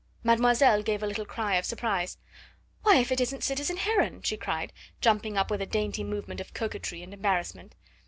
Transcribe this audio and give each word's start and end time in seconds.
Mademoiselle 0.23 0.81
gave 0.81 1.03
a 1.03 1.05
little 1.05 1.27
cry 1.27 1.57
of 1.57 1.63
surprise. 1.63 2.17
"Why, 2.81 2.95
if 2.95 3.11
it 3.11 3.21
isn't 3.21 3.43
citizen 3.43 3.77
Heron!" 3.77 4.23
she 4.23 4.35
cried, 4.35 4.73
jumping 4.99 5.37
up 5.37 5.51
with 5.51 5.61
a 5.61 5.67
dainty 5.67 6.03
movement 6.03 6.41
of 6.41 6.55
coquetry 6.55 7.03
and 7.03 7.13
embarrassment. 7.13 7.75